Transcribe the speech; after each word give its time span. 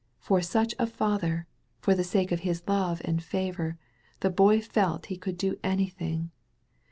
For 0.17 0.41
such 0.41 0.73
a 0.79 0.87
Father, 0.87 1.45
for 1.79 1.93
the 1.93 2.03
sake 2.03 2.31
of 2.31 2.39
His 2.39 2.63
love 2.67 3.03
and 3.05 3.21
favor, 3.21 3.77
the 4.21 4.31
Boy 4.31 4.59
felt 4.59 5.05
he 5.13 5.15
could 5.15 5.37
do 5.37 5.59
anything. 5.63 6.31